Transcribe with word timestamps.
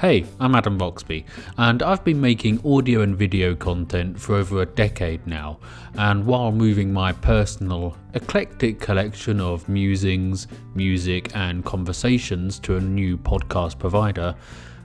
Hey, 0.00 0.24
I'm 0.40 0.54
Adam 0.54 0.78
Boxby, 0.78 1.26
and 1.58 1.82
I've 1.82 2.02
been 2.04 2.22
making 2.22 2.66
audio 2.66 3.02
and 3.02 3.14
video 3.14 3.54
content 3.54 4.18
for 4.18 4.36
over 4.36 4.62
a 4.62 4.64
decade 4.64 5.26
now. 5.26 5.58
And 5.92 6.24
while 6.24 6.52
moving 6.52 6.90
my 6.90 7.12
personal, 7.12 7.98
eclectic 8.14 8.80
collection 8.80 9.42
of 9.42 9.68
musings, 9.68 10.46
music, 10.74 11.36
and 11.36 11.66
conversations 11.66 12.58
to 12.60 12.78
a 12.78 12.80
new 12.80 13.18
podcast 13.18 13.78
provider, 13.78 14.34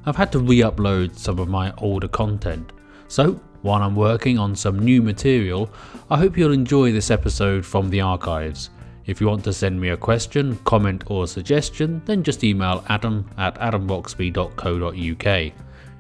I've 0.06 0.18
had 0.18 0.34
to 0.34 0.40
re 0.40 0.60
upload 0.60 1.18
some 1.18 1.40
of 1.40 1.48
my 1.48 1.74
older 1.78 2.10
content. 2.10 2.74
So, 3.08 3.40
while 3.62 3.84
I'm 3.84 3.96
working 3.96 4.38
on 4.38 4.54
some 4.54 4.80
new 4.80 5.02
material, 5.02 5.70
I 6.10 6.18
hope 6.18 6.38
you'll 6.38 6.52
enjoy 6.52 6.92
this 6.92 7.10
episode 7.10 7.66
from 7.66 7.90
the 7.90 8.02
archives. 8.02 8.70
If 9.08 9.22
you 9.22 9.28
want 9.28 9.44
to 9.44 9.54
send 9.54 9.80
me 9.80 9.90
a 9.90 9.98
question, 9.98 10.58
comment, 10.64 11.04
or 11.08 11.28
suggestion, 11.28 12.02
then 12.06 12.24
just 12.24 12.44
email 12.44 12.84
adam 12.90 13.30
at 13.38 13.54
adamboxby.co.uk. 13.56 15.54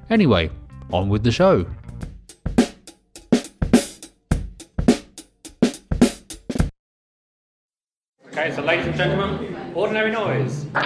Anyway, 0.09 0.49
on 0.91 1.09
with 1.09 1.23
the 1.23 1.31
show. 1.31 1.67
Okay, 8.27 8.51
so 8.55 8.63
ladies 8.63 8.87
and 8.87 8.95
gentlemen, 8.95 9.55
ordinary 9.75 10.11
noise. 10.11 10.65
Uh, 10.73 10.83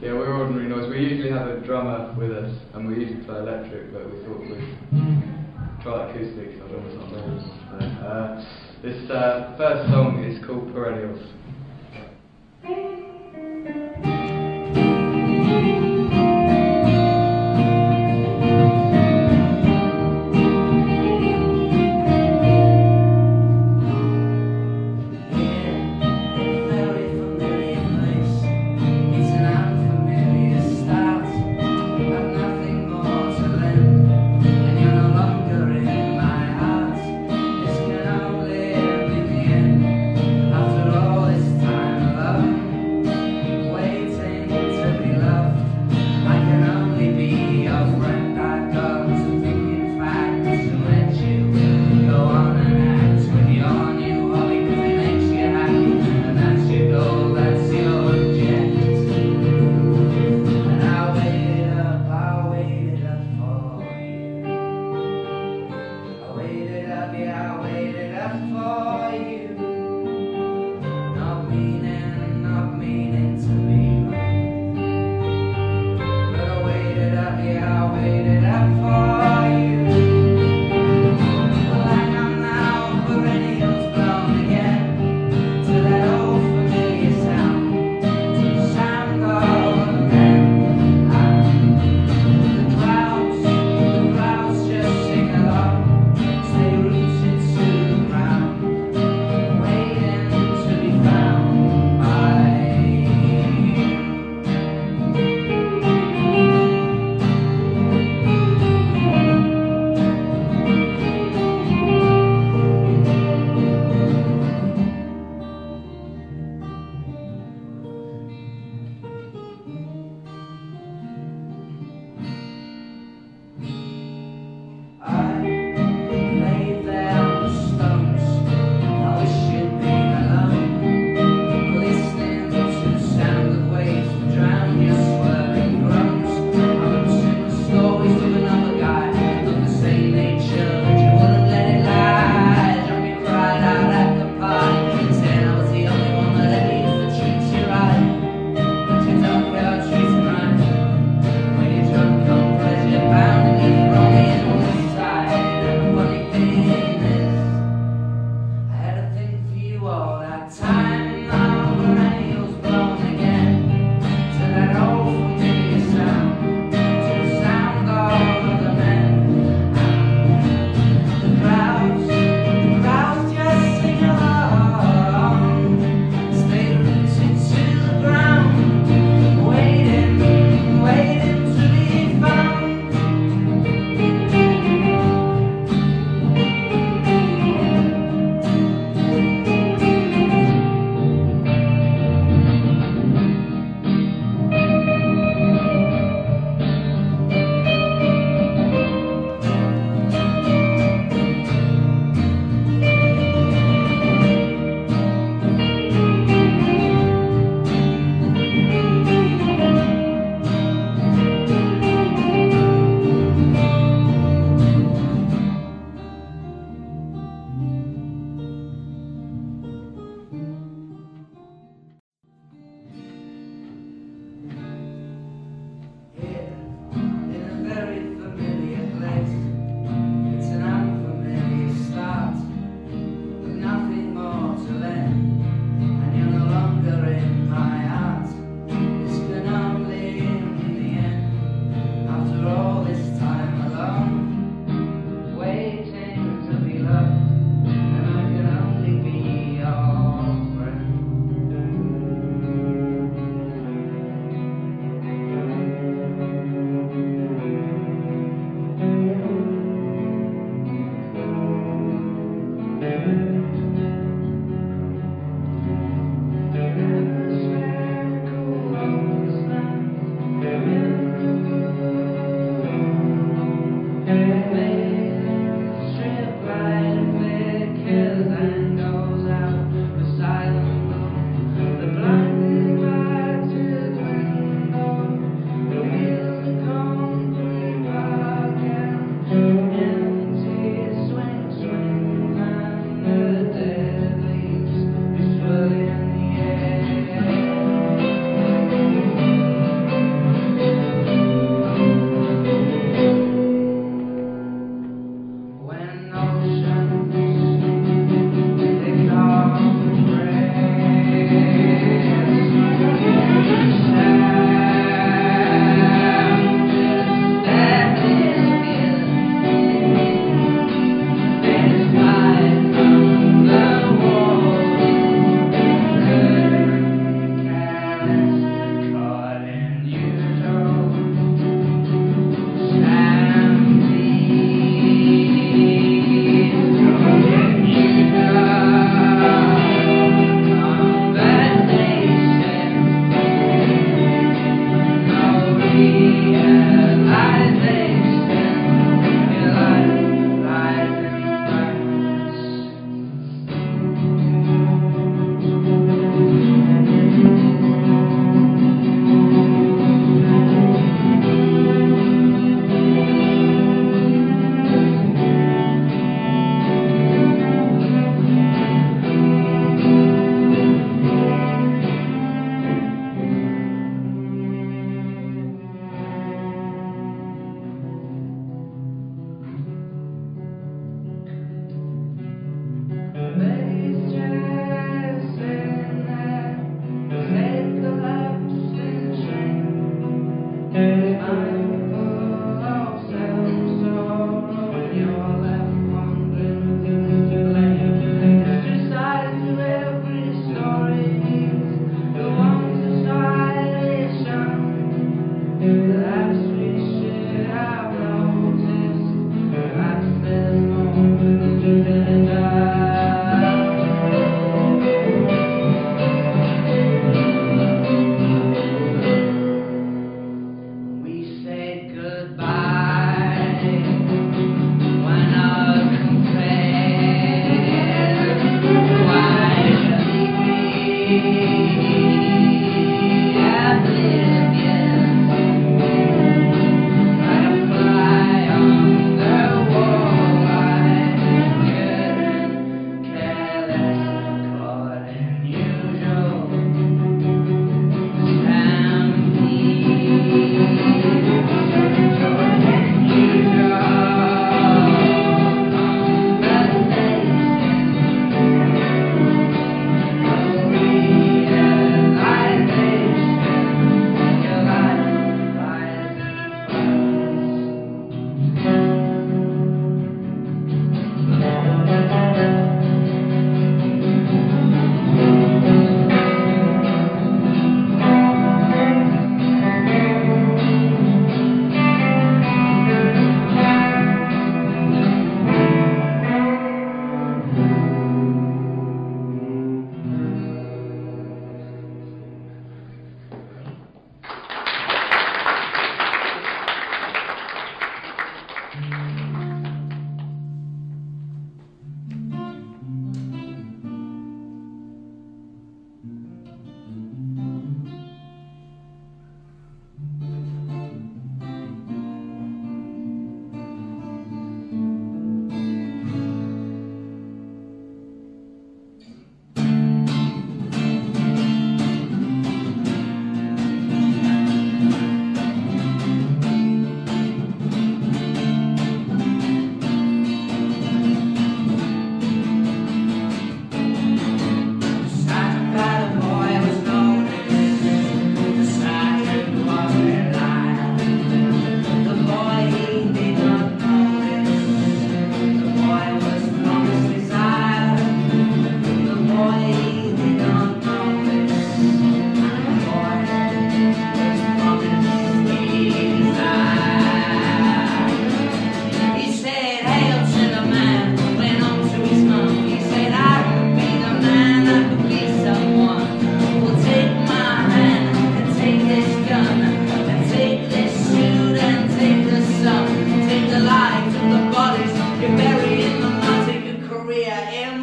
yeah, 0.00 0.12
we're 0.14 0.32
ordinary 0.32 0.68
noise. 0.68 0.88
We 0.88 1.00
usually 1.00 1.30
have 1.30 1.48
a 1.48 1.58
drummer 1.58 2.14
with 2.18 2.32
us, 2.32 2.50
and 2.72 2.88
we 2.88 2.94
usually 3.04 3.22
play 3.24 3.38
electric, 3.38 3.92
but 3.92 4.10
we 4.10 4.18
thought 4.24 4.40
we'd 4.40 5.09
try 5.82 6.10
acoustic, 6.10 6.56
I 6.56 6.68
don't 6.68 6.84
know 6.94 7.00
what 7.08 7.82
uh, 7.82 8.44
This 8.82 9.10
uh, 9.10 9.54
first 9.56 9.90
song 9.90 10.22
is 10.24 10.44
called 10.44 10.72
Perennials. 10.74 11.20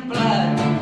blood. 0.07 0.77